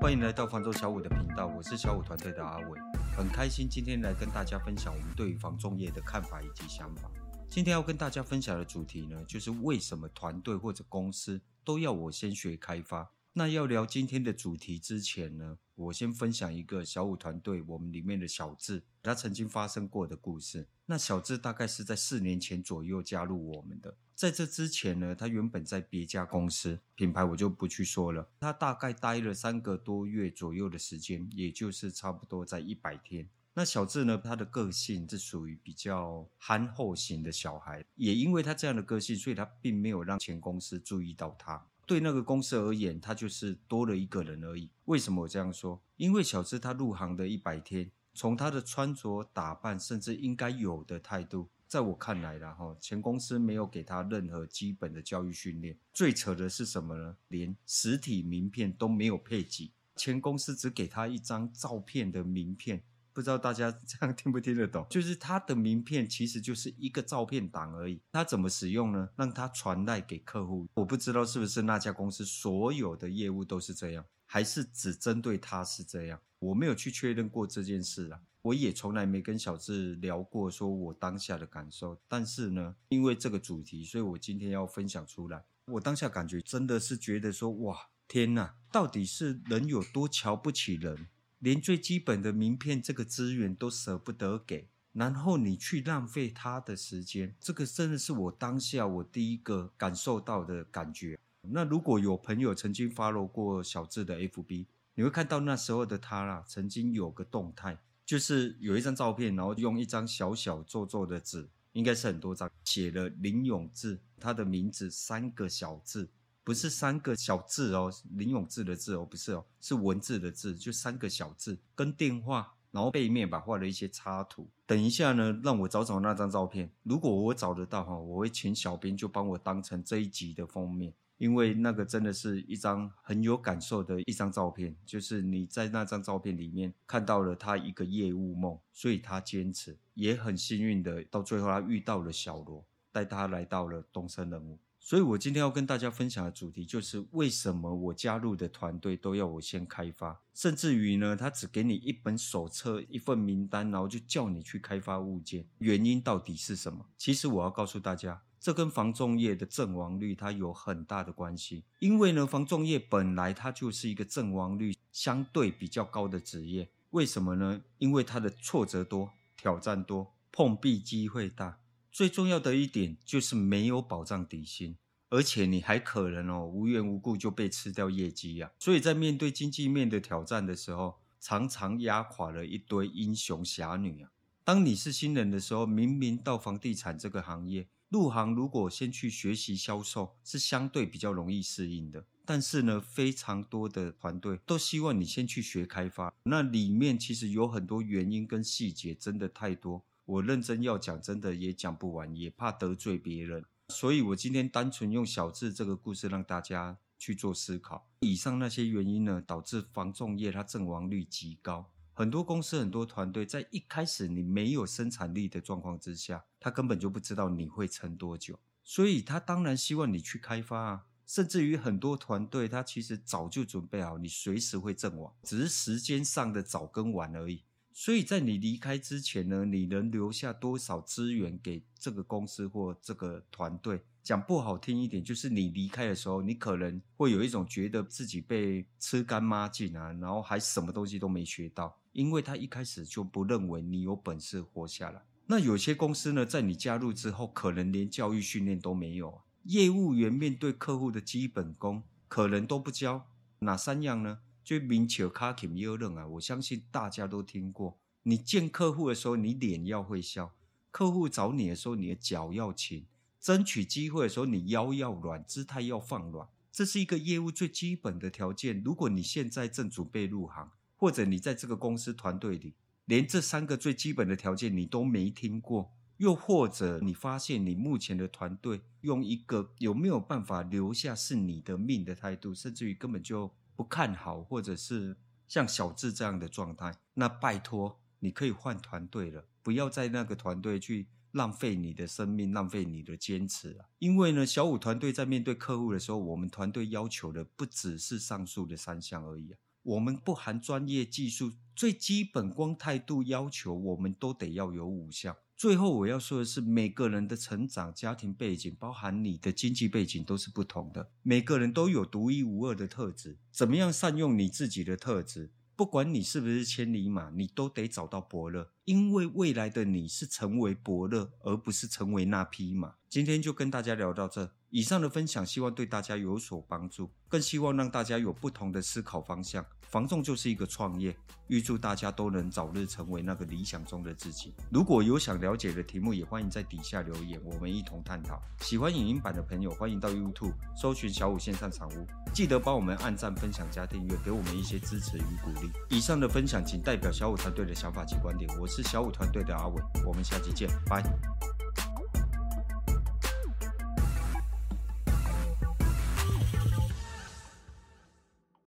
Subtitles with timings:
[0.00, 2.80] 欢迎来到房中小五的频道，我是小五团队的阿伟，
[3.16, 7.10] 很开心今天来跟大家分享我们对于房中业的看法以及想法。
[7.48, 13.10] 今天要跟大家分享的主题呢，就是为什么团队或者公司都要我先学开发。
[13.32, 20.66] 那要聊今天的主题之前呢，我先分享一个小五团队我们里面的小智，他曾经发生过的故事。
[20.86, 28.28] 那小智大概是在四年前左右加入我们的，在这之前呢，他原本在别家公司，品牌我就不去说了。
[28.40, 33.28] 他大概待了三个多月左右的时间，也就是差不多在一百天。
[33.54, 41.64] 那小智呢，他的个性是属于比较憨厚型的小孩，也因为他这样的个性，所以他并没有让前公司注意到他。
[41.90, 44.70] 对那个公司而言，他就是多了一个人而已。
[44.84, 45.82] 为什么我这样说？
[45.96, 55.76] 因为小智他入行的一百天，从他的穿着打扮，甚至应该有的态度，在我看来啦，哈，前公司没有给他任何基本的教育训练。
[55.92, 57.16] 最扯的是什么呢？
[57.26, 62.84] 连实体名片都没有配给，前公司只给他一张照片的名片。
[63.20, 64.86] 不知道大家这样听不听得懂？
[64.88, 68.00] 就是他的名片其实就是一个照片档而已。
[68.12, 69.10] 他怎么使用呢？
[69.16, 70.66] 让他传带给客户。
[70.72, 76.18] 我不知道是不是那家公司所有的业务都是这样，还是只针对他是这样？
[76.38, 78.20] 我没有去确认过这件事啊。
[78.40, 82.00] 我也从来没跟小智聊过，说我当下的感受。
[82.08, 85.44] 但是呢，因为这个主题，所以我今天要分享出来。
[85.66, 87.76] 我当下感觉真的是觉得说，哇，
[88.08, 91.08] 天哪，到底是人有多瞧不起人？
[91.40, 101.18] 连最基本的名片这个资源都舍不得给，然后你去浪费他的时间，这个真的是我当下我第一个感受到的感觉。
[101.42, 116.10] 那如果有朋友曾经 follow 过小智的 FB，你会看到那时候的他啦，曾经有个动态，就是有一张照片，然后用一张小小皱皱的纸，应该是很多张，写了林永志他的名字三个小字。
[116.42, 124.48] 不是三个小字哦，林永志的字哦，不是哦，是文字的字，就三个小字跟电话，然后背面吧画了一些插图。
[124.66, 126.72] 等一下呢，让我找找那张照片。
[126.82, 134.74] 如果我找得到哈，我会请小编就帮我当成这一集的封面，因为那个真的是一张很有感受的一张照片。
[134.86, 144.58] 就是你在那张照片里面看到了他一个业务梦，所以他坚持，也很幸运的到最后他遇到了小罗，带他来到了东森人物。
[144.82, 156.86] 所以，我今天要跟大家分享的主题就是为什么我加入的团队都要我先开发，甚至于呢，他只给你一本手册、一份名单，然后就叫你去开发物件，原因到底是什么？
[156.96, 161.64] 其实我要告诉大家，这跟房仲业的阵亡率它有很大的关系。
[161.78, 167.60] 因为呢，房仲业本来它就是一个阵亡率相对比较高的职业，为什么呢？
[167.78, 171.58] 因为它的挫折多、挑战多、碰壁机会大。
[171.92, 174.76] 最重要的一点就是没有保障底薪，
[175.08, 178.52] 而且你还可能哦无缘无故就被吃掉业绩呀。
[178.58, 184.10] 所以在面对经济面的挑战的时候，常常压垮了一堆英雄侠女啊。
[184.44, 192.04] 当你是新人的时候，明明到房地产这个行业入行，如果先去学习销售是相对比较容易适应的。
[192.24, 199.84] 但是呢，非常多的团队都希望你先去学开发，那里面其实有很多原因跟细节，真的太多。
[200.10, 207.88] 我认真要讲，真的也讲不完，也怕得罪别人，所以我今天单纯用小智这个故事让大家去做思考。
[208.00, 220.86] 以上那些原因呢，导致防重业它阵亡率极高，很多公司、很多团队在一开始你没有生产力的状况之下，他根本就不知道你会撑多久，所以他当然希望你去开发啊。
[221.06, 227.44] 甚至于很多团队，他其实早就准备好，你随时会阵亡，只是时间上的早跟晚而已。
[227.82, 233.80] 所以在你离开之前呢，你能留下多少资源给这个公司或这个团队？
[234.02, 245.00] 讲不好听一点，就是你离开的时候，你可能会有一种觉得自己被吃干抹净啊，然后还什么东西都没学到，因为他一开始就不认为你有本事活下来。
[245.24, 253.06] 那有些公司呢，在你加入之后，可能连教育训练都没有，业务员面对客户的基本功可能都不教，
[253.38, 254.18] 哪三样呢？
[254.42, 257.78] 就明求卡勤优任啊，我相信大家都听过。
[258.04, 260.32] 你见客户的时候，你脸要会笑；
[260.70, 262.86] 客户找你的时候，你的脚要勤；
[263.20, 266.26] 争取机会的时候，你腰要软，姿态要放软。
[266.50, 268.62] 这是一个业务最基本的条件。
[268.64, 272.54] 如果你现在正准备入行，或者你在这个公司团队里，
[272.86, 283.34] 连这三个最基本的条件你都没听过，又或者你发现你目前的团队用一个有没有办法留下是你的命的态度，甚至于根本就。
[283.60, 284.96] 不看好，或者是
[285.28, 293.68] 像小智这样的状态，那拜托你可以换团队了，不要在那个团队去浪费你的生命，浪费你的坚持啊！
[293.78, 299.36] 因为呢，小五团队在面对客户的时候，我们团队要求的不只是上述的三项而已啊。
[299.62, 305.16] 我们不含专业技术，最基本光态度要求，我们都得要有五项。
[305.36, 310.90] 最后我要说的是，每个人的成长、家庭背景，包含你的经济背景，都是不同的。
[311.02, 315.32] 每个人都有独一无二的特质，怎么样善用你自己的特质？
[315.56, 322.74] 不管你是不是千里马，你都得找到伯乐，因为未来的你是成为伯乐，而不是成为那匹马。
[322.88, 324.32] 今天就跟大家聊到这。
[324.50, 329.46] 以上的分享希望对大家有所帮助，更希望让大家有不同的思考方向。
[329.62, 330.96] 房仲就是一个创业，
[331.28, 334.34] 预祝大家都能早日成为那个理想中的自己。
[334.50, 338.20] 如果有想了解的题目，也欢迎在底下留言，我们一同探讨。
[338.40, 345.48] 喜欢影音版的朋友，欢迎到 YouTube 搜寻小武线上场屋，记得帮我们按赞、分享、加订阅，给我们一些支持与鼓励。
[345.68, 350.82] 以上的分享仅代表小武团队的想法及观点，我是小五团队的阿伟，我们下期见，拜。